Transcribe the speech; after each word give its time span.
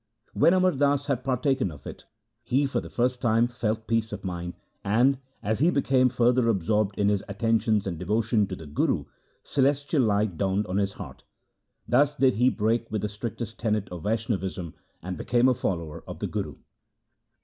When 0.33 0.55
Amar 0.55 0.71
Das 0.71 1.05
had 1.05 1.23
partaken 1.23 1.69
of 1.69 1.85
it, 1.85 2.05
he 2.41 2.65
for 2.65 2.81
the 2.81 2.89
first 2.89 3.21
time 3.21 3.47
felt 3.47 3.85
peace 3.85 4.11
of 4.11 4.23
mind, 4.23 4.55
and, 4.83 5.19
as 5.43 5.59
he 5.59 5.69
became 5.69 6.09
further 6.09 6.49
absorbed 6.49 6.97
in 6.97 7.07
his 7.09 7.23
attentions 7.27 7.85
and 7.85 7.99
devotion 7.99 8.47
to 8.47 8.55
the 8.55 8.65
Guru, 8.65 9.05
celestial 9.43 10.01
light 10.01 10.39
dawned 10.39 10.65
on 10.65 10.77
his 10.77 10.93
heart. 10.93 11.23
Thus 11.87 12.17
did 12.17 12.33
he 12.33 12.49
break 12.49 12.89
with 12.89 13.03
the 13.03 13.09
strictest 13.09 13.59
tenet 13.59 13.89
of 13.89 14.01
Vaishnavism 14.01 14.73
and 15.03 15.17
become 15.19 15.47
a 15.47 15.53
follower 15.53 16.03
of 16.07 16.17
the 16.17 16.25
Guru. 16.25 16.55